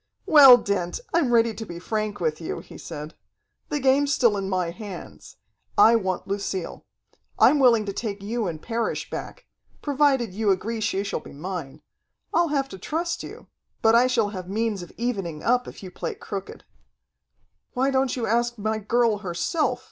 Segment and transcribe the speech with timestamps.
[0.25, 3.13] "Well, Dent, I'm ready to be frank with you," he said.
[3.69, 5.35] "The game's still in my hands.
[5.77, 6.83] I want Lucille.
[7.37, 9.45] I'm willing to take you and Parrish back,
[9.83, 11.83] provided you agree she shall be mine.
[12.33, 13.45] I'll have to trust you,
[13.83, 16.63] but I shall have means of evening up if you play crooked."
[17.73, 19.79] "Why don't you ask my girl herself?"